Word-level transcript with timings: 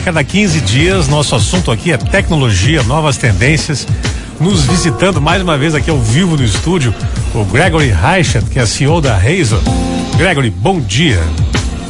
A 0.00 0.02
cada 0.02 0.24
15 0.24 0.62
dias, 0.62 1.08
nosso 1.08 1.34
assunto 1.34 1.70
aqui 1.70 1.92
é 1.92 1.98
tecnologia, 1.98 2.82
novas 2.84 3.18
tendências. 3.18 3.86
Nos 4.40 4.62
visitando 4.62 5.20
mais 5.20 5.42
uma 5.42 5.58
vez 5.58 5.74
aqui 5.74 5.90
ao 5.90 6.00
vivo 6.00 6.38
no 6.38 6.42
estúdio, 6.42 6.94
o 7.34 7.44
Gregory 7.44 7.90
Reichert, 7.90 8.46
que 8.46 8.58
é 8.58 8.64
CEO 8.64 9.02
da 9.02 9.14
Razer. 9.14 9.58
Gregory, 10.16 10.48
bom 10.48 10.80
dia. 10.80 11.20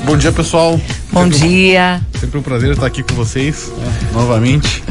Bom 0.04 0.16
dia, 0.16 0.32
pessoal. 0.32 0.72
Bom 1.12 1.30
sempre 1.30 1.48
dia. 1.48 2.00
Um, 2.16 2.18
sempre 2.18 2.38
um 2.40 2.42
prazer 2.42 2.72
estar 2.72 2.86
aqui 2.86 3.04
com 3.04 3.14
vocês, 3.14 3.70
né, 3.78 3.98
novamente. 4.12 4.82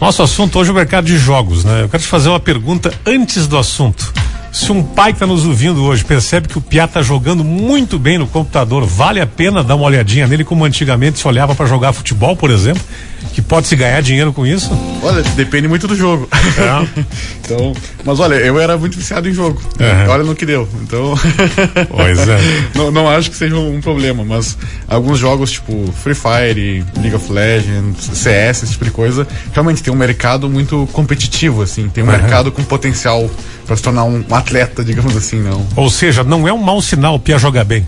Nosso 0.00 0.22
assunto 0.22 0.56
hoje 0.60 0.70
é 0.70 0.72
o 0.72 0.76
mercado 0.76 1.04
de 1.04 1.18
jogos, 1.18 1.64
né? 1.64 1.82
Eu 1.82 1.88
quero 1.88 2.04
te 2.04 2.08
fazer 2.08 2.28
uma 2.28 2.40
pergunta 2.40 2.94
antes 3.04 3.48
do 3.48 3.58
assunto. 3.58 4.14
Se 4.52 4.70
um 4.70 4.82
pai 4.82 5.12
que 5.12 5.16
está 5.16 5.26
nos 5.26 5.46
ouvindo 5.46 5.82
hoje 5.82 6.04
percebe 6.04 6.46
que 6.46 6.58
o 6.58 6.60
Piá 6.60 6.84
está 6.84 7.00
jogando 7.00 7.42
muito 7.42 7.98
bem 7.98 8.18
no 8.18 8.26
computador, 8.26 8.84
vale 8.84 9.18
a 9.18 9.26
pena 9.26 9.64
dar 9.64 9.76
uma 9.76 9.86
olhadinha 9.86 10.26
nele 10.26 10.44
como 10.44 10.66
antigamente 10.66 11.18
se 11.18 11.26
olhava 11.26 11.54
para 11.54 11.64
jogar 11.64 11.94
futebol, 11.94 12.36
por 12.36 12.50
exemplo? 12.50 12.82
Que 13.32 13.40
pode 13.40 13.66
se 13.66 13.76
ganhar 13.76 14.00
dinheiro 14.02 14.32
com 14.32 14.46
isso? 14.46 14.70
Olha, 15.02 15.22
depende 15.34 15.68
muito 15.68 15.86
do 15.88 15.96
jogo. 15.96 16.28
É. 16.32 17.02
então, 17.44 17.72
mas 18.04 18.20
olha, 18.20 18.34
eu 18.34 18.58
era 18.60 18.76
muito 18.76 18.96
viciado 18.96 19.28
em 19.28 19.32
jogo. 19.32 19.60
Uhum. 19.78 20.10
Olha 20.10 20.24
no 20.24 20.34
que 20.34 20.44
deu. 20.44 20.68
Então, 20.82 21.14
pois 21.90 22.28
é. 22.28 22.38
não, 22.74 22.90
não 22.90 23.08
acho 23.08 23.30
que 23.30 23.36
seja 23.36 23.56
um 23.56 23.80
problema, 23.80 24.24
mas 24.24 24.56
alguns 24.86 25.18
jogos 25.18 25.50
tipo 25.52 25.92
Free 26.02 26.14
Fire, 26.14 26.84
League 26.96 27.14
of 27.14 27.32
Legends, 27.32 28.10
CS, 28.14 28.62
esse 28.62 28.72
tipo 28.72 28.84
de 28.84 28.90
coisa, 28.90 29.26
realmente 29.52 29.82
tem 29.82 29.92
um 29.92 29.96
mercado 29.96 30.48
muito 30.48 30.88
competitivo, 30.92 31.62
assim, 31.62 31.88
tem 31.88 32.04
um 32.04 32.06
uhum. 32.06 32.12
mercado 32.12 32.52
com 32.52 32.62
potencial 32.62 33.30
para 33.66 33.76
se 33.76 33.82
tornar 33.82 34.04
um, 34.04 34.24
um, 34.28 34.34
atleta, 34.34 34.84
digamos 34.84 35.16
assim, 35.16 35.40
não. 35.40 35.66
Ou 35.76 35.88
seja, 35.88 36.24
não 36.24 36.46
é 36.46 36.52
um 36.52 36.58
mau 36.58 36.80
sinal 36.82 37.14
o 37.14 37.18
Pia 37.18 37.38
jogar 37.38 37.64
bem. 37.64 37.86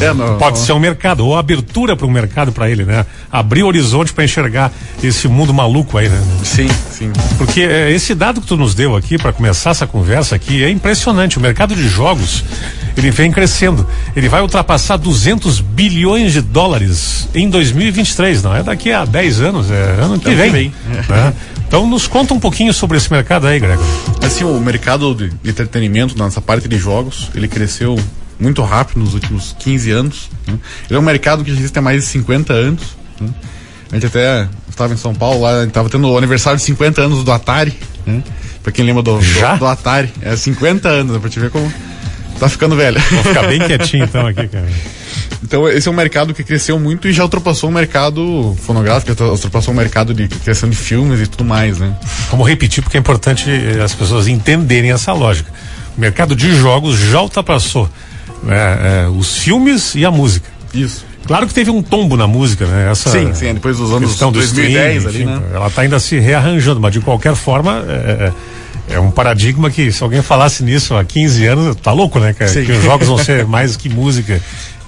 É, 0.00 0.12
não, 0.12 0.38
Pode 0.38 0.58
ser 0.58 0.72
um 0.72 0.78
mercado, 0.78 1.24
ou 1.24 1.36
abertura 1.36 1.96
para 1.96 2.06
um 2.06 2.10
mercado 2.10 2.52
para 2.52 2.70
ele, 2.70 2.84
né? 2.84 3.06
Abrir 3.30 3.62
horizonte 3.62 4.12
para 4.12 4.24
enxergar 4.24 4.72
esse 5.02 5.28
mundo 5.28 5.52
maluco 5.54 5.98
aí, 5.98 6.08
né? 6.08 6.20
Sim, 6.42 6.68
sim. 6.90 7.12
Porque 7.38 7.62
é, 7.62 7.90
esse 7.90 8.14
dado 8.14 8.40
que 8.40 8.46
tu 8.46 8.56
nos 8.56 8.74
deu 8.74 8.96
aqui 8.96 9.18
para 9.18 9.32
começar 9.32 9.70
essa 9.70 9.86
conversa 9.86 10.34
aqui 10.34 10.62
é 10.64 10.70
impressionante. 10.70 11.38
O 11.38 11.40
mercado 11.40 11.74
de 11.74 11.88
jogos 11.88 12.44
ele 12.96 13.10
vem 13.10 13.30
crescendo. 13.30 13.86
Ele 14.14 14.28
vai 14.28 14.42
ultrapassar 14.42 14.96
200 14.96 15.60
bilhões 15.60 16.32
de 16.32 16.40
dólares 16.40 17.28
em 17.34 17.48
2023, 17.48 18.42
não 18.42 18.54
é 18.54 18.62
daqui 18.62 18.92
a 18.92 19.04
10 19.04 19.40
anos, 19.40 19.70
é 19.70 19.96
ano 20.00 20.18
que 20.18 20.28
é 20.28 20.34
vem. 20.34 20.46
Que 20.46 20.52
vem. 20.52 20.72
Né? 21.08 21.34
Então 21.66 21.86
nos 21.86 22.06
conta 22.06 22.34
um 22.34 22.40
pouquinho 22.40 22.72
sobre 22.74 22.98
esse 22.98 23.10
mercado 23.10 23.46
aí, 23.46 23.58
Gregor. 23.58 23.84
Assim, 24.22 24.44
o 24.44 24.60
mercado 24.60 25.14
de 25.14 25.32
entretenimento, 25.48 26.18
nessa 26.18 26.40
parte 26.40 26.68
de 26.68 26.76
jogos, 26.76 27.30
ele 27.34 27.48
cresceu 27.48 27.98
muito 28.42 28.62
rápido 28.62 29.00
nos 29.00 29.14
últimos 29.14 29.54
15 29.58 29.90
anos. 29.92 30.30
Né? 30.46 30.58
Ele 30.90 30.96
é 30.96 30.98
um 30.98 31.04
mercado 31.04 31.44
que 31.44 31.50
existe 31.50 31.78
há 31.78 31.82
mais 31.82 32.02
de 32.02 32.08
50 32.08 32.52
anos. 32.52 32.82
Né? 33.20 33.30
A 33.90 33.94
gente 33.94 34.06
até 34.06 34.48
estava 34.68 34.92
em 34.92 34.96
São 34.96 35.14
Paulo, 35.14 35.42
lá 35.42 35.64
estava 35.64 35.88
tendo 35.88 36.10
o 36.10 36.18
aniversário 36.18 36.58
de 36.58 36.64
50 36.64 37.02
anos 37.02 37.24
do 37.24 37.30
Atari. 37.32 37.72
Né? 38.04 38.22
Pra 38.62 38.72
quem 38.72 38.84
lembra 38.84 39.02
do, 39.02 39.18
do, 39.18 39.58
do 39.58 39.66
Atari. 39.66 40.12
É 40.20 40.34
50 40.34 40.88
anos, 40.88 41.12
né? 41.12 41.18
pra 41.18 41.30
te 41.30 41.38
ver 41.38 41.50
como 41.50 41.72
tá 42.38 42.48
ficando 42.48 42.74
velho. 42.74 43.00
Vou 43.00 43.22
ficar 43.22 43.46
bem 43.46 43.60
quietinho 43.64 44.04
então 44.04 44.26
aqui, 44.26 44.48
cara. 44.48 44.68
Então, 45.44 45.68
esse 45.68 45.88
é 45.88 45.90
um 45.90 45.94
mercado 45.94 46.32
que 46.32 46.42
cresceu 46.42 46.78
muito 46.78 47.08
e 47.08 47.12
já 47.12 47.24
ultrapassou 47.24 47.68
o 47.68 47.72
mercado 47.72 48.56
fonográfico, 48.62 49.24
ultrapassou 49.24 49.74
o 49.74 49.76
mercado 49.76 50.14
de 50.14 50.28
criação 50.28 50.70
de 50.70 50.76
filmes 50.76 51.20
e 51.20 51.26
tudo 51.26 51.44
mais, 51.44 51.78
né? 51.78 51.94
Vamos 52.30 52.48
repetir 52.48 52.82
porque 52.82 52.96
é 52.96 53.00
importante 53.00 53.50
eh, 53.50 53.82
as 53.82 53.94
pessoas 53.94 54.28
entenderem 54.28 54.92
essa 54.92 55.12
lógica. 55.12 55.52
O 55.96 56.00
mercado 56.00 56.34
de 56.34 56.54
jogos 56.54 56.98
já 56.98 57.20
ultrapassou 57.20 57.88
né, 58.42 59.04
é, 59.04 59.08
os 59.08 59.38
filmes 59.38 59.94
e 59.94 60.04
a 60.04 60.10
música. 60.10 60.48
Isso. 60.74 61.04
Claro 61.26 61.46
que 61.46 61.54
teve 61.54 61.70
um 61.70 61.82
tombo 61.82 62.16
na 62.16 62.26
música, 62.26 62.66
né? 62.66 62.90
Essa 62.90 63.10
sim, 63.10 63.32
sim, 63.32 63.54
depois 63.54 63.76
dos 63.76 63.92
anos 63.92 64.18
2010 64.18 65.06
ali, 65.06 65.24
né? 65.24 65.40
Ela 65.54 65.68
está 65.68 65.82
ainda 65.82 66.00
se 66.00 66.18
rearranjando, 66.18 66.80
mas 66.80 66.92
de 66.92 67.00
qualquer 67.00 67.36
forma, 67.36 67.84
é, 67.88 68.32
é, 68.90 69.00
um 69.00 69.10
paradigma 69.10 69.70
que 69.70 69.92
se 69.92 70.02
alguém 70.02 70.20
falasse 70.20 70.64
nisso 70.64 70.96
há 70.96 71.04
15 71.04 71.46
anos, 71.46 71.76
tá 71.76 71.92
louco, 71.92 72.18
né? 72.18 72.34
Que, 72.34 72.44
que 72.64 72.72
os 72.72 72.82
jogos 72.82 73.06
vão 73.06 73.18
ser 73.18 73.46
mais 73.46 73.76
que 73.76 73.88
música 73.88 74.40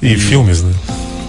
e, 0.02 0.14
e 0.14 0.18
filmes, 0.18 0.62
né? 0.62 0.72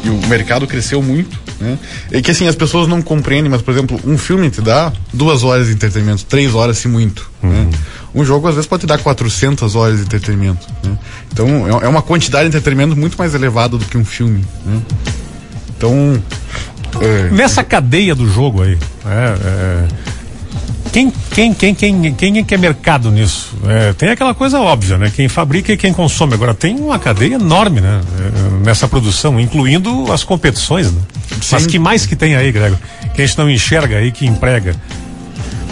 E 0.03 0.09
o 0.09 0.27
mercado 0.27 0.65
cresceu 0.65 1.01
muito, 1.01 1.39
né? 1.59 1.77
É 2.11 2.21
que 2.21 2.31
assim, 2.31 2.47
as 2.47 2.55
pessoas 2.55 2.87
não 2.87 3.01
compreendem, 3.01 3.49
mas 3.49 3.61
por 3.61 3.71
exemplo, 3.71 3.99
um 4.05 4.17
filme 4.17 4.49
te 4.49 4.61
dá 4.61 4.91
duas 5.13 5.43
horas 5.43 5.67
de 5.67 5.73
entretenimento, 5.73 6.25
três 6.25 6.53
horas 6.53 6.77
se 6.77 6.87
muito, 6.87 7.29
né? 7.41 7.49
uhum. 7.49 7.65
né? 7.65 7.77
Um 8.13 8.23
jogo 8.23 8.47
às 8.47 8.55
vezes 8.55 8.67
pode 8.67 8.81
te 8.81 8.87
dar 8.87 8.97
400 8.97 9.75
horas 9.75 9.97
de 9.97 10.03
entretenimento, 10.03 10.65
né? 10.83 10.97
Então 11.31 11.67
é, 11.67 11.85
é 11.85 11.87
uma 11.87 12.01
quantidade 12.01 12.43
de 12.43 12.55
entretenimento 12.55 12.95
muito 12.95 13.17
mais 13.17 13.35
elevada 13.35 13.77
do 13.77 13.85
que 13.85 13.97
um 13.97 14.05
filme, 14.05 14.45
né? 14.65 14.81
Então... 15.77 16.21
É... 17.01 17.29
Nessa 17.29 17.61
cadeia 17.61 18.15
do 18.15 18.25
jogo 18.31 18.63
aí, 18.63 18.77
é, 19.05 19.35
é 19.43 19.87
quem, 20.95 21.11
quem, 21.29 21.53
quem, 21.53 21.75
quem, 21.75 22.13
quem 22.13 22.37
é 22.37 22.43
que 22.43 22.55
é 22.55 22.57
mercado 22.57 23.11
nisso? 23.11 23.53
É, 23.67 23.91
tem 23.91 24.07
aquela 24.11 24.33
coisa 24.33 24.61
óbvia, 24.61 24.97
né? 24.97 25.11
Quem 25.13 25.27
fabrica 25.27 25.73
e 25.73 25.75
quem 25.75 25.91
consome. 25.91 26.33
Agora 26.35 26.53
tem 26.53 26.79
uma 26.79 26.97
cadeia 26.97 27.35
enorme, 27.35 27.81
né? 27.81 27.99
É, 28.17 28.65
nessa 28.65 28.87
produção, 28.87 29.37
incluindo 29.37 30.09
as 30.13 30.23
competições, 30.23 30.89
né? 30.93 31.01
Mas 31.51 31.67
que 31.67 31.77
mais 31.77 32.05
que 32.05 32.15
tem 32.15 32.37
aí, 32.37 32.49
Grego? 32.49 32.77
Que 33.13 33.21
a 33.21 33.25
gente 33.25 33.37
não 33.37 33.49
enxerga 33.49 33.97
aí, 33.97 34.09
que 34.09 34.25
emprega? 34.25 34.73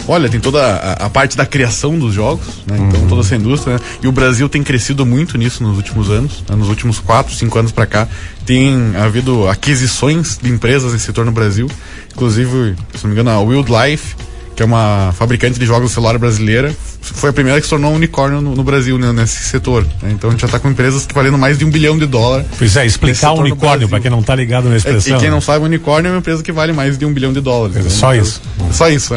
Olha, 0.06 0.28
tem 0.28 0.38
toda 0.38 0.62
a, 0.62 1.06
a, 1.06 1.08
parte 1.08 1.38
da 1.38 1.46
criação 1.46 1.98
dos 1.98 2.12
jogos, 2.12 2.44
né? 2.66 2.76
Então 2.78 3.00
uhum. 3.00 3.08
toda 3.08 3.22
essa 3.22 3.34
indústria, 3.34 3.76
né? 3.76 3.80
E 4.02 4.06
o 4.06 4.12
Brasil 4.12 4.46
tem 4.46 4.62
crescido 4.62 5.06
muito 5.06 5.38
nisso 5.38 5.62
nos 5.62 5.78
últimos 5.78 6.10
anos, 6.10 6.44
né? 6.46 6.54
nos 6.54 6.68
últimos 6.68 6.98
quatro, 6.98 7.34
cinco 7.34 7.58
anos 7.58 7.72
para 7.72 7.86
cá. 7.86 8.06
Tem 8.44 8.92
havido 8.94 9.48
aquisições 9.48 10.36
de 10.36 10.50
empresas 10.50 10.92
nesse 10.92 11.06
setor 11.06 11.24
no 11.24 11.32
Brasil. 11.32 11.66
Inclusive, 12.12 12.76
se 12.94 13.04
não 13.04 13.08
me 13.08 13.12
engano, 13.12 13.30
a 13.30 13.40
Wildlife 13.40 14.16
que 14.54 14.62
é 14.62 14.66
uma 14.66 15.12
fabricante 15.16 15.58
de 15.58 15.66
jogos 15.66 15.92
celular 15.92 16.18
brasileira, 16.18 16.74
foi 17.00 17.30
a 17.30 17.32
primeira 17.32 17.60
que 17.60 17.66
se 17.66 17.70
tornou 17.70 17.92
um 17.92 17.96
unicórnio 17.96 18.40
no, 18.40 18.54
no 18.54 18.64
Brasil, 18.64 18.98
né, 18.98 19.12
nesse 19.12 19.44
setor. 19.44 19.84
Né? 20.02 20.12
Então 20.12 20.30
a 20.30 20.32
gente 20.32 20.40
já 20.40 20.46
está 20.46 20.58
com 20.58 20.68
empresas 20.68 21.04
que 21.06 21.14
valendo 21.14 21.36
mais 21.36 21.58
de 21.58 21.64
um 21.64 21.70
bilhão 21.70 21.98
de 21.98 22.06
dólares. 22.06 22.46
Pois 22.56 22.76
é, 22.76 22.86
explicar 22.86 23.32
o 23.32 23.40
unicórnio, 23.40 23.88
para 23.88 24.00
quem 24.00 24.10
não 24.10 24.20
está 24.20 24.34
ligado 24.34 24.68
na 24.68 24.76
expressão. 24.76 25.14
É, 25.14 25.18
e 25.18 25.20
quem 25.20 25.30
não 25.30 25.40
sabe, 25.40 25.60
o 25.60 25.64
unicórnio 25.64 26.08
é 26.08 26.12
uma 26.12 26.18
empresa 26.18 26.42
que 26.42 26.52
vale 26.52 26.72
mais 26.72 26.96
de 26.96 27.04
um 27.04 27.12
bilhão 27.12 27.32
de 27.32 27.40
dólares. 27.40 27.76
É, 27.76 27.82
né? 27.82 27.90
Só 27.90 28.14
isso. 28.14 28.40
Só 28.72 28.88
isso. 28.88 29.14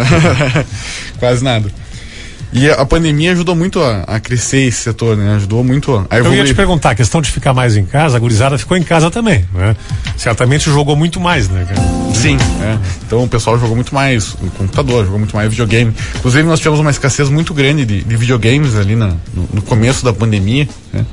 Quase 1.20 1.44
nada. 1.44 1.72
E 2.54 2.70
a 2.70 2.86
pandemia 2.86 3.34
ajudou 3.34 3.56
muito 3.56 3.80
a, 3.82 4.04
a, 4.04 4.20
crescer 4.20 4.60
esse 4.60 4.82
setor, 4.82 5.18
né? 5.18 5.36
Ajudou 5.36 5.64
muito 5.64 6.06
a 6.10 6.18
evoluir. 6.18 6.40
Eu 6.40 6.46
ia 6.46 6.52
te 6.52 6.56
perguntar, 6.56 6.92
a 6.92 6.96
questão 6.96 7.22
de 7.22 7.30
ficar 7.30 7.54
mais 7.54 7.76
em 7.76 7.86
casa, 7.86 8.16
a 8.16 8.20
gurizada 8.20 8.58
ficou 8.58 8.78
em 8.78 8.84
casa 8.84 9.12
também, 9.12 9.46
né? 9.54 9.76
Certamente 10.16 10.70
jogou 10.70 10.96
muito 10.96 11.20
mais, 11.20 11.50
né? 11.50 11.66
Sim, 12.14 12.38
é. 12.62 12.78
então 13.06 13.24
o 13.24 13.28
pessoal 13.28 13.60
jogou 13.60 13.76
muito 13.76 13.94
mais 13.94 14.36
no 14.42 14.50
computador, 14.52 15.04
jogou 15.04 15.20
muito 15.20 15.36
mais 15.36 15.50
videogame. 15.50 15.94
Inclusive 16.16 16.44
nós 16.44 16.60
tivemos 16.60 16.80
uma 16.80 16.90
escassez 16.90 17.30
muito 17.30 17.54
grande 17.54 17.86
de, 17.86 18.04
de 18.04 18.16
videogames 18.16 18.76
ali 18.76 18.96
na, 18.96 19.08
no, 19.34 19.48
no, 19.54 19.62
começo 19.62 20.04
da 20.04 20.14
pandemia, 20.14 20.68
né? 20.92 21.06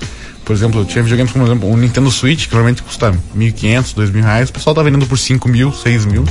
Por 0.45 0.53
exemplo, 0.55 0.85
tinha 0.85 1.03
videogames 1.03 1.33
como, 1.33 1.45
por 1.45 1.51
exemplo, 1.51 1.71
o 1.71 1.77
Nintendo 1.77 2.11
Switch, 2.11 2.47
que 2.47 2.55
normalmente 2.55 2.83
custa 2.83 3.13
1.500, 3.37 3.95
2.000 3.95 4.23
reais, 4.23 4.51
o 4.51 4.53
pessoal 4.53 4.75
tá 4.75 4.83
vendendo 4.83 5.07
por 5.07 5.19
5 5.19 5.49
mil, 5.49 5.73
6 5.73 6.07
mil 6.07 6.25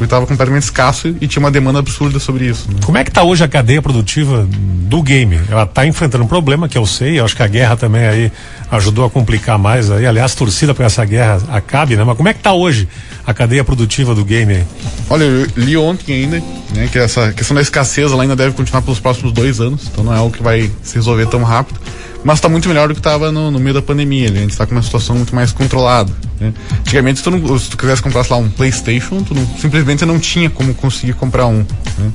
porque 0.00 0.06
estava 0.06 0.26
completamente 0.26 0.62
escasso 0.62 1.14
e 1.20 1.28
tinha 1.28 1.40
uma 1.40 1.50
demanda 1.50 1.78
absurda 1.78 2.18
sobre 2.18 2.46
isso. 2.46 2.66
Né? 2.72 2.80
Como 2.86 2.96
é 2.96 3.04
que 3.04 3.10
está 3.10 3.22
hoje 3.22 3.44
a 3.44 3.48
cadeia 3.48 3.82
produtiva 3.82 4.48
do 4.50 5.02
game? 5.02 5.38
Ela 5.46 5.64
está 5.64 5.84
enfrentando 5.84 6.24
um 6.24 6.26
problema 6.26 6.66
que 6.70 6.78
eu 6.78 6.86
sei, 6.86 7.20
eu 7.20 7.24
acho 7.26 7.36
que 7.36 7.42
a 7.42 7.46
guerra 7.46 7.76
também 7.76 8.06
aí 8.06 8.32
ajudou 8.70 9.04
a 9.04 9.10
complicar 9.10 9.58
mais 9.58 9.90
aí, 9.90 10.06
aliás, 10.06 10.34
torcida 10.34 10.72
para 10.72 10.86
essa 10.86 11.04
guerra 11.04 11.42
acabe, 11.50 11.96
né? 11.96 12.04
Mas 12.04 12.16
como 12.16 12.30
é 12.30 12.32
que 12.32 12.40
está 12.40 12.54
hoje 12.54 12.88
a 13.26 13.34
cadeia 13.34 13.62
produtiva 13.62 14.14
do 14.14 14.24
game 14.24 14.54
aí? 14.54 14.64
Olha, 15.10 15.24
eu 15.24 15.46
li 15.54 15.76
ontem 15.76 16.14
ainda, 16.14 16.42
né, 16.74 16.88
que 16.90 16.98
essa 16.98 17.30
questão 17.34 17.54
da 17.54 17.60
escassez 17.60 18.10
ela 18.10 18.22
ainda 18.22 18.34
deve 18.34 18.54
continuar 18.54 18.80
pelos 18.80 19.00
próximos 19.00 19.32
dois 19.32 19.60
anos, 19.60 19.86
então 19.92 20.02
não 20.02 20.14
é 20.14 20.16
algo 20.16 20.34
que 20.34 20.42
vai 20.42 20.70
se 20.82 20.94
resolver 20.94 21.26
tão 21.26 21.42
rápido 21.42 21.78
mas 22.22 22.38
está 22.38 22.48
muito 22.48 22.68
melhor 22.68 22.88
do 22.88 22.94
que 22.94 23.00
estava 23.00 23.32
no, 23.32 23.50
no, 23.50 23.58
meio 23.58 23.74
da 23.74 23.82
pandemia. 23.82 24.28
A 24.28 24.32
gente 24.32 24.50
está 24.50 24.66
com 24.66 24.72
uma 24.72 24.82
situação 24.82 25.16
muito 25.16 25.34
mais 25.34 25.52
controlada. 25.52 26.12
Né? 26.38 26.52
Antigamente, 26.80 27.18
se 27.18 27.24
tu, 27.24 27.30
não, 27.30 27.58
se 27.58 27.70
tu 27.70 27.76
quisesse 27.76 28.02
comprar 28.02 28.26
lá 28.28 28.36
um 28.36 28.50
PlayStation, 28.50 29.22
tu 29.22 29.34
não, 29.34 29.46
simplesmente 29.58 30.04
não 30.04 30.18
tinha 30.18 30.50
como 30.50 30.74
conseguir 30.74 31.14
comprar 31.14 31.46
um. 31.46 31.64
Né? 31.98 32.12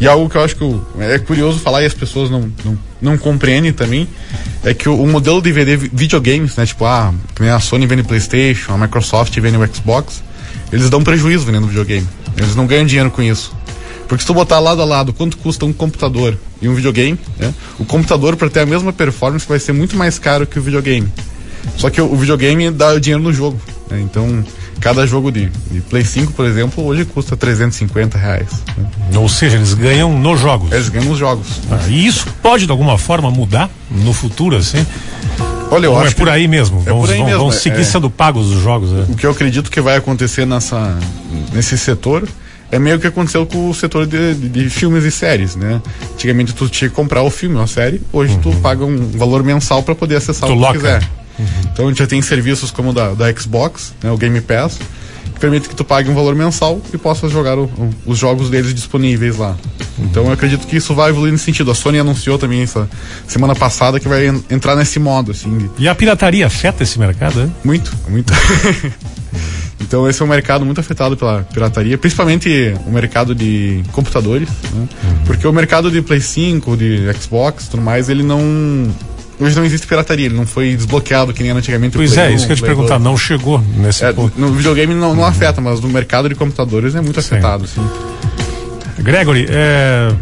E 0.00 0.06
algo 0.06 0.28
que 0.28 0.36
eu 0.36 0.44
acho 0.44 0.54
que 0.54 0.62
eu, 0.62 0.86
é 1.00 1.18
curioso 1.18 1.58
falar 1.58 1.82
e 1.82 1.86
as 1.86 1.94
pessoas 1.94 2.30
não, 2.30 2.50
não, 2.64 2.78
não 3.00 3.18
compreendem 3.18 3.72
também 3.72 4.08
é 4.64 4.72
que 4.72 4.88
o, 4.88 5.00
o 5.00 5.06
modelo 5.08 5.42
de 5.42 5.50
vender 5.50 5.76
videogames, 5.76 6.56
né? 6.56 6.64
Tipo, 6.64 6.84
ah, 6.84 7.12
a 7.52 7.60
Sony 7.60 7.86
vende 7.86 8.04
PlayStation, 8.04 8.72
a 8.72 8.78
Microsoft 8.78 9.36
vende 9.40 9.56
o 9.56 9.74
Xbox, 9.74 10.22
eles 10.72 10.88
dão 10.88 11.02
prejuízo 11.02 11.44
vendendo 11.44 11.66
videogame. 11.66 12.06
Eles 12.36 12.54
não 12.54 12.66
ganham 12.66 12.86
dinheiro 12.86 13.10
com 13.10 13.22
isso. 13.22 13.52
Porque 14.08 14.22
se 14.22 14.26
tu 14.26 14.32
botar 14.32 14.58
lado 14.58 14.80
a 14.80 14.84
lado 14.84 15.12
quanto 15.12 15.36
custa 15.36 15.66
um 15.66 15.72
computador 15.72 16.36
e 16.62 16.68
um 16.68 16.74
videogame, 16.74 17.18
né? 17.38 17.52
o 17.78 17.84
computador 17.84 18.36
para 18.36 18.48
ter 18.48 18.60
a 18.60 18.66
mesma 18.66 18.92
performance 18.92 19.46
vai 19.46 19.58
ser 19.58 19.72
muito 19.72 19.96
mais 19.96 20.18
caro 20.18 20.46
que 20.46 20.58
o 20.58 20.62
videogame. 20.62 21.06
Só 21.76 21.90
que 21.90 22.00
o, 22.00 22.10
o 22.10 22.16
videogame 22.16 22.70
dá 22.70 22.98
dinheiro 22.98 23.22
no 23.22 23.32
jogo. 23.32 23.60
Né? 23.90 24.00
Então, 24.00 24.42
cada 24.80 25.06
jogo 25.06 25.30
de, 25.30 25.50
de, 25.70 25.80
Play 25.82 26.04
5, 26.04 26.32
por 26.32 26.46
exemplo, 26.46 26.84
hoje 26.84 27.04
custa 27.04 27.36
350 27.36 28.16
reais. 28.16 28.48
Né? 28.76 29.18
Ou 29.18 29.28
seja, 29.28 29.56
eles 29.56 29.74
ganham 29.74 30.18
nos 30.18 30.40
jogos. 30.40 30.72
Eles 30.72 30.88
ganham 30.88 31.08
nos 31.08 31.18
jogos. 31.18 31.46
Ah, 31.70 31.86
e 31.88 32.06
isso 32.06 32.26
pode 32.42 32.64
de 32.64 32.70
alguma 32.72 32.96
forma 32.96 33.30
mudar 33.30 33.68
no 33.90 34.14
futuro, 34.14 34.56
assim? 34.56 34.84
Olha, 35.70 35.84
eu 35.84 35.92
Ou 35.92 36.00
acho 36.00 36.12
é 36.12 36.14
por 36.14 36.30
aí 36.30 36.48
mesmo. 36.48 36.82
É 36.86 36.90
vão, 36.90 37.00
por 37.00 37.10
aí 37.10 37.18
vão- 37.18 37.26
mesmo. 37.26 37.40
vão 37.40 37.48
é- 37.50 37.52
seguir 37.52 37.80
é- 37.80 37.84
sendo 37.84 38.08
pagos 38.08 38.46
os 38.46 38.62
jogos. 38.62 38.90
né? 38.90 39.04
O 39.08 39.14
que 39.14 39.26
eu 39.26 39.30
acredito 39.30 39.70
que 39.70 39.80
vai 39.82 39.96
acontecer 39.96 40.46
nessa, 40.46 40.98
nesse 41.52 41.76
setor 41.76 42.26
é 42.70 42.78
meio 42.78 42.98
que 42.98 43.06
aconteceu 43.06 43.46
com 43.46 43.70
o 43.70 43.74
setor 43.74 44.06
de, 44.06 44.34
de- 44.34 44.48
de 44.48 44.70
filmes 44.70 45.04
e 45.04 45.10
séries, 45.10 45.56
né? 45.56 45.80
Antigamente 46.12 46.52
tu 46.54 46.68
tinha 46.68 46.88
que 46.90 46.94
comprar 46.94 47.22
o 47.22 47.30
filme 47.30 47.56
ou 47.56 47.62
a 47.62 47.66
série, 47.66 48.00
hoje 48.12 48.38
tu 48.42 48.50
paga 48.56 48.84
um 48.84 49.10
valor 49.16 49.42
mensal 49.42 49.82
para 49.82 49.94
poder 49.94 50.16
acessar 50.16 50.48
Tu 50.48 50.52
o 50.52 50.56
que 50.56 50.60
tu 50.62 50.66
loca. 50.66 50.78
quiser. 50.78 51.08
Então 51.72 51.86
a 51.86 51.88
gente 51.88 51.98
já 51.98 52.06
tem 52.06 52.20
serviços 52.20 52.70
como 52.70 52.90
o 52.90 52.92
da, 52.92 53.14
da 53.14 53.32
Xbox, 53.32 53.94
né, 54.02 54.10
o 54.10 54.16
Game 54.16 54.40
Pass, 54.40 54.76
que 55.32 55.38
permite 55.40 55.68
que 55.68 55.74
tu 55.76 55.84
pague 55.84 56.10
um 56.10 56.14
valor 56.14 56.34
mensal 56.34 56.80
e 56.92 56.98
possa 56.98 57.28
jogar 57.28 57.56
o- 57.56 57.64
o- 57.66 57.90
os 58.06 58.18
jogos 58.18 58.50
deles 58.50 58.74
disponíveis 58.74 59.36
lá. 59.36 59.56
Então 60.00 60.24
eu 60.26 60.32
acredito 60.32 60.66
que 60.66 60.76
isso 60.76 60.94
vai 60.94 61.10
evoluir 61.10 61.30
nesse 61.32 61.44
sentido. 61.44 61.70
A 61.70 61.74
Sony 61.76 61.98
anunciou 62.00 62.38
também 62.38 62.60
essa 62.62 62.88
semana 63.26 63.54
passada 63.54 64.00
que 64.00 64.08
vai 64.08 64.26
en- 64.28 64.42
entrar 64.50 64.74
nesse 64.74 64.98
modo, 64.98 65.30
assim, 65.30 65.56
de 65.58 65.70
E 65.84 65.88
a 65.88 65.94
pirataria 65.94 66.46
afeta 66.46 66.82
esse 66.82 66.98
mercado, 66.98 67.38
né? 67.40 67.50
muito, 67.64 67.92
muito. 68.08 68.32
então 69.80 70.08
esse 70.08 70.20
é 70.20 70.24
um 70.24 70.28
mercado 70.28 70.64
muito 70.64 70.80
afetado 70.80 71.16
pela 71.16 71.42
pirataria, 71.52 71.96
principalmente 71.96 72.74
o 72.86 72.90
mercado 72.90 73.34
de 73.34 73.82
computadores, 73.92 74.48
né? 74.72 74.88
porque 75.24 75.46
o 75.46 75.52
mercado 75.52 75.90
de 75.90 76.02
Play 76.02 76.20
5, 76.20 76.76
de 76.76 77.00
Xbox, 77.20 77.66
e 77.66 77.70
tudo 77.70 77.82
mais, 77.82 78.08
ele 78.08 78.22
não 78.22 78.40
hoje 79.40 79.54
não 79.56 79.64
existe 79.64 79.86
pirataria, 79.86 80.26
ele 80.26 80.34
não 80.36 80.44
foi 80.46 80.74
desbloqueado 80.74 81.32
que 81.32 81.42
nem 81.44 81.52
antigamente. 81.52 81.96
o 81.96 82.00
Pois 82.00 82.12
Play 82.12 82.26
é, 82.26 82.30
1, 82.30 82.34
isso 82.34 82.46
que 82.46 82.52
eu 82.52 82.56
ia 82.56 82.62
te 82.62 82.66
perguntar, 82.66 82.94
2. 82.98 83.02
não 83.04 83.16
chegou 83.16 83.62
nesse 83.76 84.04
É, 84.04 84.12
ponto. 84.12 84.38
no 84.38 84.52
videogame 84.52 84.94
não, 84.94 85.14
não 85.14 85.24
afeta, 85.24 85.60
mas 85.60 85.80
no 85.80 85.88
mercado 85.88 86.28
de 86.28 86.34
computadores 86.34 86.94
é 86.96 87.00
muito 87.00 87.20
afetado, 87.20 87.64
assim. 87.64 87.86
Gregory, 88.98 89.46
é, 89.48 90.12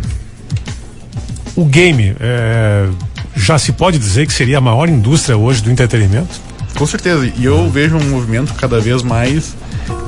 o 1.56 1.64
game 1.64 2.14
é, 2.20 2.86
já 3.34 3.58
se 3.58 3.72
pode 3.72 3.98
dizer 3.98 4.26
que 4.26 4.32
seria 4.34 4.58
a 4.58 4.60
maior 4.60 4.86
indústria 4.88 5.36
hoje 5.36 5.62
do 5.62 5.70
entretenimento? 5.70 6.38
Com 6.76 6.86
certeza. 6.86 7.26
E 7.38 7.44
eu 7.44 7.70
vejo 7.70 7.96
um 7.96 8.10
movimento 8.10 8.52
cada 8.54 8.78
vez 8.80 9.02
mais 9.02 9.54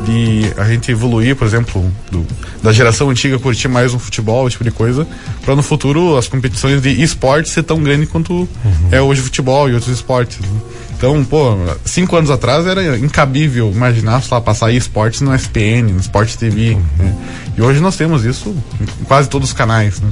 de 0.05 0.53
a 0.57 0.65
gente 0.65 0.91
evoluir, 0.91 1.35
por 1.37 1.47
exemplo, 1.47 1.91
do- 2.11 2.27
da 2.63 2.73
geração 2.73 3.09
antiga 3.11 3.39
curtir 3.39 3.69
mais 3.69 3.95
um 3.95 3.99
futebol, 3.99 4.47
esse 4.47 4.53
tipo 4.55 4.65
de 4.65 4.71
coisa, 4.71 5.07
para 5.45 5.55
no 5.57 5.63
futuro 5.63 6.17
as 6.17 6.29
competições 6.29 6.83
de 6.83 6.91
esportes 7.03 7.53
ser 7.53 7.63
tão 7.63 7.83
grande 7.83 8.07
quanto 8.07 8.49
é 8.91 9.01
hoje 9.01 9.21
o 9.21 9.25
futebol 9.25 9.69
e 9.69 9.75
outros 9.75 9.93
esportes. 9.93 10.41
né? 10.41 10.49
Então, 10.97 11.25
pô, 11.25 11.57
cinco 11.85 12.17
anos 12.17 12.29
atrás 12.31 12.67
era 12.67 12.99
incabível 12.99 13.71
imaginar, 13.73 14.21
sei 14.21 14.35
lá, 14.35 14.41
passar 14.41 14.73
esportes 14.73 15.21
no 15.21 15.33
SPN, 15.35 15.93
no 15.93 16.01
Sport 16.01 16.35
TV. 16.35 16.77
né? 16.99 17.15
E 17.57 17.63
hoje 17.63 17.81
nós 17.81 17.97
temos 17.97 18.25
isso 18.25 18.55
em 18.81 19.05
quase 19.05 19.29
todos 19.29 19.49
os 19.51 19.55
canais. 19.55 20.01
Né? 20.01 20.11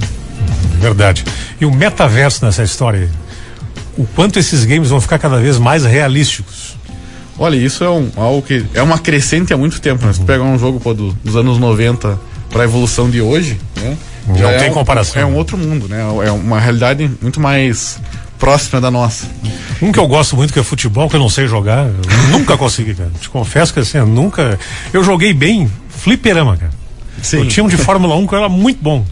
Verdade. 0.79 1.25
E 1.59 1.65
o 1.65 1.71
metaverso 1.73 2.45
nessa 2.45 2.63
história? 2.63 3.09
O 3.97 4.05
quanto 4.05 4.37
esses 4.39 4.63
games 4.63 4.89
vão 4.89 5.01
ficar 5.01 5.17
cada 5.19 5.37
vez 5.39 5.57
mais 5.57 5.83
realísticos? 5.83 6.77
Olha, 7.39 7.55
isso 7.55 7.83
é 7.83 7.89
um, 7.89 8.09
algo 8.15 8.41
que 8.41 8.65
é 8.73 8.81
uma 8.81 8.97
crescente 8.97 9.53
há 9.53 9.57
muito 9.57 9.79
tempo. 9.81 10.05
Né? 10.05 10.13
Se 10.13 10.21
pegar 10.21 10.43
um 10.43 10.57
jogo 10.57 10.79
pô, 10.79 10.93
do- 10.93 11.13
dos 11.23 11.35
anos 11.35 11.57
90 11.59 12.19
para 12.49 12.61
a 12.61 12.65
evolução 12.65 13.09
de 13.09 13.21
hoje, 13.21 13.59
né? 13.75 13.97
Não 14.27 14.35
já 14.35 14.57
tem 14.57 14.67
é 14.67 14.71
um- 14.71 14.73
comparação. 14.73 15.21
É 15.21 15.25
um 15.25 15.35
outro 15.35 15.57
mundo, 15.57 15.87
né? 15.87 16.01
É 16.25 16.31
uma 16.31 16.59
realidade 16.59 17.09
muito 17.21 17.39
mais 17.39 17.99
próxima 18.39 18.79
da 18.81 18.89
nossa. 18.91 19.25
Um 19.81 19.91
que 19.91 19.99
eu 19.99 20.07
gosto 20.07 20.35
muito 20.35 20.51
que 20.53 20.59
é 20.59 20.63
futebol, 20.63 21.09
que 21.09 21.15
eu 21.15 21.19
não 21.19 21.29
sei 21.29 21.47
jogar. 21.47 21.85
Eu 21.87 21.93
nunca 22.31 22.57
consegui, 22.57 22.93
cara. 22.95 23.11
Te 23.19 23.29
confesso 23.29 23.73
que 23.73 23.79
assim, 23.79 23.97
eu 23.99 24.05
nunca. 24.07 24.59
Eu 24.93 25.03
joguei 25.03 25.33
bem 25.33 25.71
fliperama, 25.89 26.57
cara. 26.57 26.71
Sim. 27.21 27.37
Eu 27.39 27.47
tinha 27.47 27.63
um 27.63 27.67
de 27.67 27.77
Fórmula 27.77 28.15
1 28.15 28.27
que 28.27 28.35
era 28.35 28.49
muito 28.49 28.81
bom. 28.81 29.03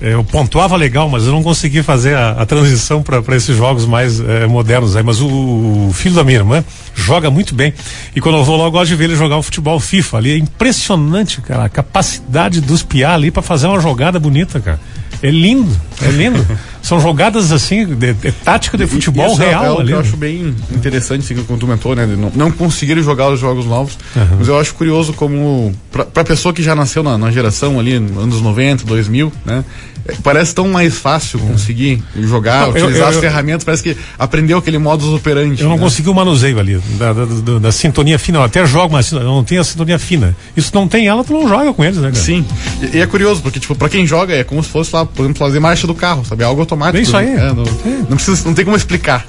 É, 0.00 0.14
Eu 0.14 0.24
pontuava 0.24 0.76
legal, 0.76 1.08
mas 1.08 1.24
eu 1.26 1.32
não 1.32 1.42
consegui 1.42 1.82
fazer 1.82 2.14
a, 2.16 2.30
a 2.30 2.46
transição 2.46 3.02
para 3.02 3.36
esses 3.36 3.56
jogos 3.56 3.84
mais 3.84 4.18
eh, 4.20 4.46
modernos 4.46 4.96
aí. 4.96 5.02
Mas 5.02 5.20
o, 5.20 5.26
o 5.28 5.90
filho 5.92 6.14
da 6.14 6.24
minha 6.24 6.38
irmã 6.38 6.64
joga 6.94 7.30
muito 7.30 7.54
bem. 7.54 7.74
E 8.16 8.20
quando 8.20 8.38
eu 8.38 8.44
vou 8.44 8.56
lá, 8.56 8.64
eu 8.64 8.70
gosto 8.70 8.88
de 8.88 8.96
ver 8.96 9.04
ele 9.04 9.16
jogar 9.16 9.36
o 9.36 9.42
futebol 9.42 9.78
FIFA 9.78 10.16
ali. 10.16 10.32
É 10.32 10.36
impressionante, 10.38 11.40
cara, 11.42 11.64
a 11.64 11.68
capacidade 11.68 12.60
dos 12.60 12.82
piá 12.82 13.14
ali 13.14 13.30
para 13.30 13.42
fazer 13.42 13.66
uma 13.66 13.80
jogada 13.80 14.18
bonita, 14.18 14.58
cara. 14.60 14.80
É 15.22 15.30
lindo, 15.30 15.78
é 16.02 16.08
lindo. 16.08 16.46
São 16.90 17.00
jogadas 17.00 17.52
assim, 17.52 17.86
de, 17.86 18.12
de 18.14 18.32
tática 18.32 18.76
de 18.76 18.84
futebol 18.84 19.32
Isso 19.32 19.40
é- 19.42 19.50
real 19.50 19.62
é, 19.62 19.66
algo 19.68 19.80
ali. 19.80 19.88
que 19.90 19.94
eu 19.94 20.02
né? 20.02 20.08
acho 20.08 20.16
bem 20.16 20.56
interessante, 20.72 21.22
assim, 21.22 21.36
como 21.44 21.56
tu 21.56 21.64
comentou, 21.66 21.94
né? 21.94 22.04
Não, 22.04 22.32
não 22.34 22.50
conseguiram 22.50 23.00
jogar 23.00 23.30
os 23.30 23.38
jogos 23.38 23.64
novos. 23.64 23.96
Mas 24.36 24.48
eu 24.48 24.58
acho 24.58 24.74
curioso 24.74 25.12
como, 25.12 25.72
pra, 25.92 26.04
pra 26.04 26.24
pessoa 26.24 26.52
que 26.52 26.64
já 26.64 26.74
nasceu 26.74 27.04
na, 27.04 27.16
na 27.16 27.30
geração 27.30 27.78
ali, 27.78 27.94
anos 27.94 28.40
90, 28.42 28.84
2000, 28.84 29.32
né? 29.44 29.64
é, 30.08 30.14
Parece 30.24 30.52
tão 30.52 30.66
mais 30.66 30.96
fácil 30.98 31.38
conseguir 31.38 32.02
jogar, 32.22 32.62
Não, 32.68 32.76
eu- 32.76 32.82
utilizar 32.86 33.02
eu- 33.02 33.08
as 33.10 33.14
eu- 33.14 33.20
ferramentas, 33.20 33.62
parece 33.62 33.82
que 33.84 33.96
aprendeu 34.18 34.58
aquele 34.58 34.78
modus 34.78 35.06
operandi. 35.08 35.62
Eu 35.62 35.68
não 35.68 35.76
né? 35.76 35.82
consegui 35.82 36.08
o 36.08 36.14
manuseio 36.14 36.58
ali, 36.58 36.80
da, 36.98 37.12
da, 37.12 37.24
da- 37.24 37.58
da 37.60 37.70
sintonia 37.72 38.18
fina. 38.18 38.38
Eu 38.38 38.42
até 38.42 38.66
jogo, 38.66 38.92
mas 38.94 39.12
eu 39.12 39.20
não 39.22 39.44
tenho 39.44 39.60
a 39.60 39.64
sintonia 39.64 39.98
fina. 39.98 40.34
Isso 40.56 40.72
não 40.74 40.88
tem 40.88 41.06
ela, 41.06 41.22
tu 41.22 41.32
não 41.32 41.46
joga 41.48 41.72
com 41.72 41.84
eles, 41.84 41.98
né, 41.98 42.10
cara? 42.10 42.14
Sim, 42.24 42.44
e, 42.82 42.96
e 42.96 43.00
é 43.00 43.06
curioso, 43.06 43.40
porque, 43.42 43.60
tipo, 43.60 43.76
pra 43.76 43.88
quem 43.88 44.04
joga 44.04 44.34
é 44.34 44.42
como 44.42 44.60
se 44.64 44.70
fosse 44.70 44.92
lá, 44.92 45.04
por 45.06 45.22
exemplo, 45.22 45.38
fazer 45.38 45.60
marcha 45.60 45.86
do 45.86 45.94
carro, 45.94 46.24
sabe? 46.24 46.42
É 46.42 46.46
algo 46.46 46.60
automático. 46.60 46.79
É 46.92 47.00
isso 47.00 47.16
aí. 47.16 47.28
É, 47.34 47.52
não, 47.52 47.64
não 48.08 48.16
precisa, 48.16 48.42
não 48.46 48.54
tem 48.54 48.64
como 48.64 48.76
explicar. 48.76 49.26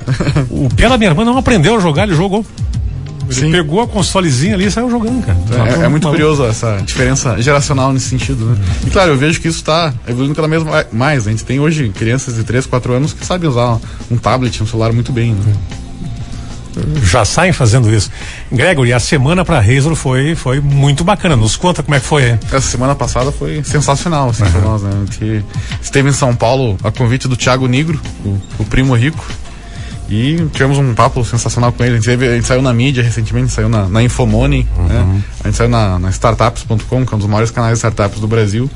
O 0.49 0.69
pé 0.75 0.87
da 0.89 0.97
minha 0.97 1.09
irmã 1.09 1.23
não 1.25 1.37
aprendeu 1.37 1.75
a 1.75 1.79
jogar, 1.79 2.03
ele 2.03 2.15
jogou. 2.15 2.45
Ele 3.29 3.39
Sim. 3.39 3.51
pegou 3.51 3.79
a 3.81 3.87
consolezinha 3.87 4.55
ali 4.55 4.65
e 4.65 4.71
saiu 4.71 4.89
jogando, 4.91 5.25
cara. 5.25 5.37
É, 5.81 5.85
é 5.85 5.87
muito 5.87 6.03
Maluco. 6.03 6.09
curioso 6.21 6.43
essa 6.45 6.81
diferença 6.85 7.41
geracional 7.41 7.93
nesse 7.93 8.09
sentido, 8.09 8.43
né? 8.45 8.57
E 8.85 8.89
claro, 8.89 9.11
eu 9.11 9.17
vejo 9.17 9.39
que 9.39 9.47
isso 9.47 9.59
está 9.59 9.93
evoluindo 10.05 10.35
cada 10.35 10.49
vez 10.49 10.61
ma- 10.63 10.83
mais. 10.91 11.27
A 11.27 11.31
gente 11.31 11.45
tem 11.45 11.57
hoje 11.57 11.89
crianças 11.95 12.35
de 12.35 12.43
3, 12.43 12.65
4 12.65 12.91
anos 12.93 13.13
que 13.13 13.25
sabem 13.25 13.49
usar 13.49 13.77
um 14.09 14.17
tablet, 14.17 14.61
um 14.61 14.65
celular 14.67 14.91
muito 14.91 15.13
bem, 15.13 15.31
né? 15.33 15.53
Já 17.03 17.25
saem 17.25 17.51
fazendo 17.53 17.93
isso. 17.93 18.09
Gregory, 18.51 18.93
a 18.93 18.99
semana 18.99 19.43
pra 19.43 19.59
Razor 19.59 19.95
foi, 19.95 20.35
foi 20.35 20.59
muito 20.59 21.03
bacana. 21.03 21.35
Nos 21.35 21.55
conta 21.55 21.83
como 21.83 21.95
é 21.95 21.99
que 21.99 22.05
foi. 22.05 22.29
hein? 22.31 22.39
Essa 22.47 22.61
semana 22.61 22.95
passada 22.95 23.31
foi 23.31 23.63
sensacional, 23.63 24.29
assim, 24.29 24.43
pra 24.45 24.61
nós, 24.61 24.81
né? 24.81 24.91
A 24.93 24.99
gente 25.11 25.45
esteve 25.81 26.09
em 26.09 26.13
São 26.13 26.35
Paulo 26.35 26.77
a 26.83 26.91
convite 26.91 27.27
do 27.27 27.35
Thiago 27.35 27.67
Negro, 27.67 27.99
o, 28.25 28.37
o 28.59 28.65
primo 28.65 28.93
rico, 28.95 29.25
e 30.09 30.45
tivemos 30.53 30.77
um 30.77 30.93
papo 30.93 31.23
sensacional 31.23 31.71
com 31.71 31.83
ele. 31.83 31.93
A 31.93 31.95
gente, 31.97 32.05
teve- 32.05 32.27
a 32.27 32.35
gente 32.35 32.47
saiu 32.47 32.61
na 32.61 32.73
mídia 32.73 33.03
recentemente, 33.03 33.51
saiu 33.51 33.69
na, 33.69 33.87
na 33.87 34.03
Infomoney, 34.03 34.67
né? 34.89 35.21
A 35.43 35.47
gente 35.47 35.57
saiu 35.57 35.69
na, 35.69 35.97
na 35.99 36.09
startups.com, 36.09 37.05
que 37.05 37.13
é 37.13 37.15
um 37.15 37.19
dos 37.19 37.27
maiores 37.29 37.51
canais 37.51 37.73
de 37.73 37.77
startups 37.77 38.19
do 38.19 38.27
Brasil. 38.27 38.69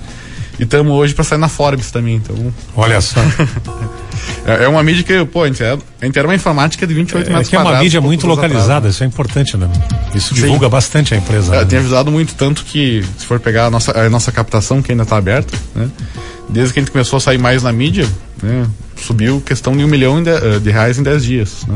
E 0.58 0.64
estamos 0.64 0.94
hoje 0.94 1.14
para 1.14 1.26
sair 1.26 1.38
na 1.38 1.50
Forbes 1.50 1.92
também, 1.92 2.16
então 2.16 2.36
Olha 2.76 3.02
só. 3.02 3.20
É, 4.46 4.66
é 4.66 4.68
uma 4.68 4.84
mídia 4.84 5.04
que, 5.04 5.26
pô, 5.26 5.44
a 5.44 5.48
gente, 5.48 5.64
é, 5.64 5.78
a 6.02 6.06
gente 6.06 6.18
era 6.18 6.28
uma 6.28 6.36
informática 6.36 6.86
de 6.86 6.94
28 6.94 7.28
É 7.28 7.30
metros 7.30 7.50
que 7.50 7.56
é 7.56 7.60
uma 7.60 7.80
mídia 7.80 8.02
muito 8.02 8.28
localizada, 8.28 8.90
isso 8.90 9.04
é 9.04 9.08
importante, 9.08 9.58
né? 9.58 9.70
Isso 10.14 10.34
divulga 10.34 10.70
bastante 10.70 11.14
a 11.14 11.18
empresa. 11.18 11.56
É, 11.56 11.60
né? 11.60 11.66
tem 11.66 11.80
ajudado 11.80 12.12
muito, 12.12 12.36
tanto 12.36 12.64
que, 12.64 13.04
se 13.18 13.26
for 13.26 13.40
pegar 13.40 13.66
a 13.66 13.70
nossa, 13.70 14.00
a 14.00 14.10
nossa 14.10 14.32
captação, 14.32 14.82
que 14.82 14.92
ainda 14.92 15.04
está 15.04 15.18
aberta, 15.18 15.58
né? 15.76 15.90
Desde 16.48 16.74
que 16.74 16.80
a 16.80 16.82
gente 16.84 16.92
começou 16.92 17.18
a 17.18 17.20
sair 17.20 17.38
mais 17.38 17.64
na 17.64 17.72
mídia, 17.72 18.08
né? 18.42 18.66
Subiu 18.96 19.42
questão 19.42 19.76
de 19.76 19.84
um 19.84 19.88
milhão 19.88 20.22
de, 20.24 20.30
eh, 20.30 20.60
de 20.60 20.70
reais 20.70 20.98
em 20.98 21.04
10 21.04 21.24
dias, 21.24 21.66
né? 21.68 21.76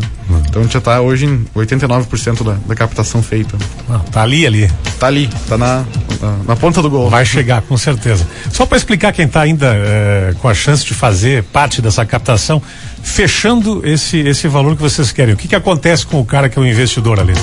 Então 0.50 0.62
a 0.62 0.66
gente 0.66 0.74
já 0.74 0.80
está 0.80 1.00
hoje 1.00 1.28
em 1.28 1.46
89% 1.56 2.44
da, 2.44 2.54
da 2.66 2.76
captação 2.76 3.22
feita. 3.22 3.56
Ah, 3.88 4.00
tá 4.12 4.24
ali, 4.24 4.48
ali. 4.48 4.70
Tá 5.00 5.08
ali, 5.08 5.30
tá 5.48 5.58
na, 5.58 5.86
na, 6.20 6.38
na 6.48 6.56
ponta 6.56 6.82
do 6.82 6.90
gol. 6.90 7.10
Vai 7.10 7.24
chegar, 7.24 7.62
com 7.62 7.78
certeza. 7.78 8.28
Só 8.52 8.66
para 8.66 8.78
explicar 8.78 9.14
quem 9.14 9.26
está 9.26 9.42
ainda 9.42 9.72
eh, 9.76 10.34
com 10.40 10.50
a 10.50 10.54
chance 10.54 10.84
de 10.84 10.96
fazer 10.96 11.44
parte 11.44 11.82
dessa 11.82 12.04
captação, 12.04 12.62
fechando 13.04 13.88
esse, 13.88 14.18
esse 14.18 14.48
valor 14.48 14.76
que 14.76 14.82
vocês 14.82 15.12
querem, 15.12 15.36
o 15.36 15.38
que, 15.38 15.48
que 15.48 15.56
acontece 15.56 16.06
com 16.06 16.20
o 16.20 16.26
cara 16.26 16.50
que 16.50 16.58
é 16.58 16.62
o 16.62 16.66
investidor 16.66 17.20
ali? 17.20 17.34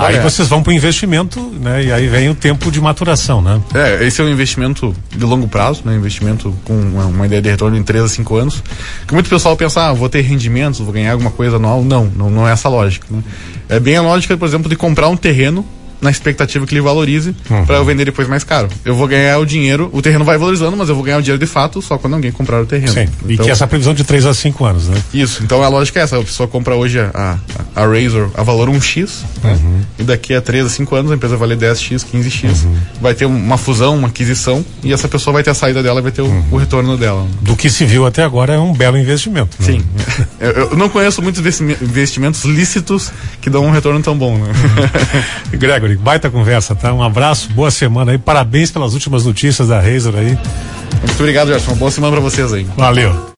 Aí 0.00 0.14
Olha, 0.14 0.22
vocês 0.22 0.48
vão 0.48 0.62
para 0.62 0.70
o 0.70 0.72
investimento, 0.72 1.38
né? 1.60 1.84
E 1.84 1.92
aí 1.92 2.08
vem 2.08 2.30
o 2.30 2.34
tempo 2.34 2.70
de 2.70 2.80
maturação, 2.80 3.42
né? 3.42 3.60
É, 3.74 4.06
esse 4.06 4.18
é 4.20 4.24
um 4.24 4.30
investimento 4.30 4.94
de 5.10 5.24
longo 5.26 5.46
prazo, 5.46 5.82
né? 5.84 5.94
Investimento 5.94 6.54
com 6.64 6.72
uma, 6.72 7.04
uma 7.04 7.26
ideia 7.26 7.42
de 7.42 7.50
retorno 7.50 7.76
em 7.76 7.82
3 7.82 8.04
a 8.04 8.08
5 8.08 8.36
anos. 8.36 8.62
Que 9.06 9.12
muito 9.12 9.28
pessoal 9.28 9.54
pensa, 9.58 9.88
ah, 9.88 9.92
vou 9.92 10.08
ter 10.08 10.22
rendimentos, 10.22 10.80
vou 10.80 10.92
ganhar 10.92 11.12
alguma 11.12 11.30
coisa 11.30 11.56
anual. 11.56 11.84
Não, 11.84 12.06
não, 12.06 12.30
não 12.30 12.48
é 12.48 12.52
essa 12.52 12.68
a 12.68 12.70
lógica, 12.70 13.06
né? 13.10 13.22
É 13.68 13.78
bem 13.78 13.96
a 13.96 14.02
lógica, 14.02 14.36
por 14.38 14.48
exemplo, 14.48 14.70
de 14.70 14.76
comprar 14.76 15.08
um 15.08 15.16
terreno 15.16 15.66
na 16.00 16.10
expectativa 16.10 16.66
que 16.66 16.74
ele 16.74 16.80
valorize 16.80 17.34
Uhum. 17.50 17.64
para 17.66 17.76
eu 17.76 17.84
vender 17.84 18.04
depois 18.04 18.28
mais 18.28 18.42
caro. 18.44 18.68
Eu 18.84 18.94
vou 18.94 19.06
ganhar 19.06 19.38
o 19.38 19.44
dinheiro, 19.46 19.90
o 19.92 20.00
terreno 20.00 20.24
vai 20.24 20.38
valorizando, 20.38 20.76
mas 20.76 20.88
eu 20.88 20.94
vou 20.94 21.04
ganhar 21.04 21.18
o 21.18 21.22
dinheiro 21.22 21.38
de 21.38 21.46
fato 21.50 21.82
só 21.82 21.98
quando 21.98 22.14
alguém 22.14 22.30
comprar 22.32 22.60
o 22.62 22.66
terreno. 22.66 22.92
Sim. 22.92 23.08
E 23.26 23.34
Então, 23.34 23.44
que 23.44 23.50
essa 23.50 23.66
previsão 23.66 23.92
de 23.94 24.04
3 24.04 24.24
a 24.26 24.32
5 24.34 24.64
anos, 24.64 24.88
né? 24.88 25.00
Isso, 25.12 25.42
então 25.42 25.62
a 25.62 25.68
lógica 25.68 26.00
é 26.00 26.02
essa, 26.02 26.18
a 26.18 26.22
pessoa 26.22 26.46
compra 26.48 26.74
hoje 26.74 26.98
a, 27.00 27.38
a, 27.74 27.82
a 27.82 27.86
Razor 27.86 28.30
a 28.34 28.42
valor 28.42 28.68
1x, 28.70 29.10
né? 29.42 29.58
Uhum. 29.62 29.80
e 29.98 30.02
daqui 30.02 30.34
a 30.34 30.40
3 30.40 30.66
a 30.66 30.68
5 30.68 30.94
anos 30.96 31.12
a 31.12 31.14
empresa 31.14 31.36
vai 31.36 31.48
valer 31.48 31.58
10x, 31.72 32.04
15x, 32.10 32.64
Uhum. 32.64 32.74
vai 33.00 33.14
ter 33.14 33.26
uma 33.26 33.58
fusão, 33.58 33.96
uma 33.96 34.08
aquisição, 34.08 34.64
e 34.82 34.92
essa 34.92 35.08
pessoa 35.08 35.34
vai 35.34 35.42
ter 35.42 35.50
a 35.50 35.54
saída 35.54 35.82
dela 35.82 36.00
e 36.00 36.02
vai 36.02 36.12
ter 36.12 36.22
o, 36.22 36.26
Uhum. 36.26 36.44
o 36.52 36.56
retorno 36.56 36.96
dela. 36.96 37.26
Do 37.42 37.54
que 37.56 37.68
se 37.68 37.84
viu 37.84 38.06
até 38.06 38.22
agora 38.22 38.54
é 38.54 38.58
um 38.58 38.72
belo 38.72 38.96
investimento. 38.96 39.56
né? 39.60 39.66
Sim. 39.66 39.82
eu, 40.40 40.50
eu 40.70 40.76
não 40.76 40.88
conheço 40.88 41.20
muitos 41.22 41.40
investi- 41.40 41.62
investimentos 41.82 42.44
lícitos 42.44 43.10
que 43.40 43.50
dão 43.50 43.64
um 43.66 43.70
retorno 43.70 44.00
tão 44.02 44.16
bom, 44.16 44.38
né? 44.38 44.50
Baita 45.96 46.30
conversa, 46.30 46.74
tá? 46.74 46.92
Um 46.92 47.02
abraço, 47.02 47.50
boa 47.52 47.70
semana 47.70 48.12
aí, 48.12 48.18
parabéns 48.18 48.70
pelas 48.70 48.94
últimas 48.94 49.24
notícias 49.24 49.68
da 49.68 49.80
Razor 49.80 50.14
aí. 50.16 50.38
Muito 51.00 51.18
obrigado, 51.18 51.48
Gerson. 51.48 51.74
Boa 51.74 51.90
semana 51.90 52.12
pra 52.12 52.20
vocês 52.20 52.52
aí. 52.52 52.66
Valeu. 52.76 53.28